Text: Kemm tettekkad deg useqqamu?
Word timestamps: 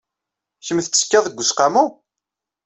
Kemm 0.65 0.79
tettekkad 0.81 1.25
deg 1.27 1.37
useqqamu? 1.41 1.85